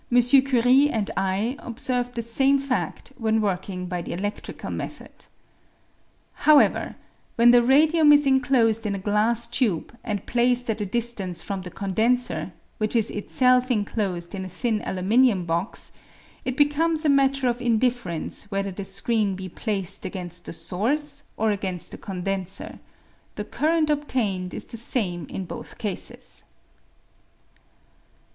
Curie 0.09 0.89
and 0.89 1.11
I 1.15 1.55
observed 1.59 2.15
the 2.15 2.23
same 2.23 2.57
fadt 2.57 3.11
when 3.19 3.39
working 3.39 3.85
by 3.85 4.01
the 4.01 4.13
eleiftrical 4.13 4.73
method. 4.73 5.11
However, 6.33 6.95
when 7.35 7.51
the 7.51 7.61
radium 7.61 8.11
is 8.11 8.25
enclosed 8.25 8.87
in 8.87 8.95
a 8.95 8.97
glass 8.97 9.47
tube 9.47 9.95
and 10.03 10.25
placed 10.25 10.71
at 10.71 10.81
a 10.81 10.87
distance 10.87 11.43
from 11.43 11.61
the 11.61 11.69
condenser, 11.69 12.51
which 12.79 12.95
is 12.95 13.11
itself 13.11 13.69
enclosed 13.69 14.33
in 14.33 14.43
a 14.43 14.49
thin 14.49 14.81
aluminium 14.83 15.45
box, 15.45 15.91
it 16.45 16.57
becomes 16.57 17.05
a 17.05 17.07
matter 17.07 17.47
of 17.47 17.61
indifference 17.61 18.49
whether 18.49 18.71
the 18.71 18.85
screen 18.85 19.35
be 19.35 19.49
placed 19.49 20.03
against 20.03 20.45
the 20.45 20.53
source 20.53 21.21
or 21.37 21.51
against 21.51 21.91
the 21.91 21.99
condenser; 21.99 22.79
the 23.35 23.45
current 23.45 23.91
obtained 23.91 24.51
is 24.51 24.65
the 24.65 24.77
same 24.77 25.27
in 25.29 25.45
both 25.45 25.77
cases. 25.77 26.43